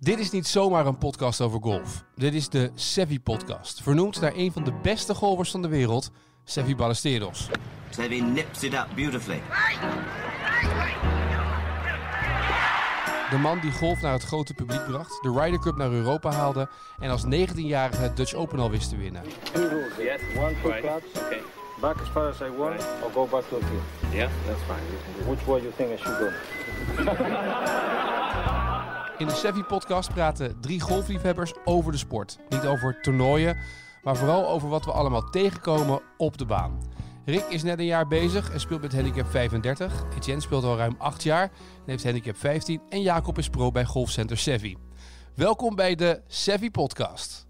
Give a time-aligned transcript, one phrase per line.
[0.00, 2.04] Dit is niet zomaar een podcast over golf.
[2.14, 6.10] Dit is de Sevi Podcast, vernoemd naar een van de beste golfers van de wereld,
[6.44, 7.48] Sevi Ballesteros.
[7.90, 9.40] Sevi nips it up beautifully.
[13.30, 16.68] De man die golf naar het grote publiek bracht, de Ryder Cup naar Europa haalde
[16.98, 19.22] en als 19-jarige het Dutch Open al wist te winnen.
[19.52, 19.92] Two rules.
[19.98, 20.20] Yes.
[20.36, 20.80] One, two Right.
[20.80, 21.20] clubs.
[21.26, 21.40] Okay.
[21.80, 22.86] Back as far as I want, Right.
[23.04, 24.12] or go back to the field.
[24.14, 25.28] Yeah, that's fine.
[25.30, 26.28] Which way you think I should go?
[29.18, 32.38] In de Sevi Podcast praten drie golfliefhebbers over de sport.
[32.48, 33.56] Niet over toernooien,
[34.02, 36.78] maar vooral over wat we allemaal tegenkomen op de baan.
[37.24, 40.04] Rick is net een jaar bezig en speelt met handicap 35.
[40.16, 41.50] Etienne speelt al ruim 8 jaar en
[41.84, 42.80] heeft handicap 15.
[42.88, 44.76] En Jacob is pro bij golfcenter Sevi.
[45.34, 47.47] Welkom bij de Sevi Podcast.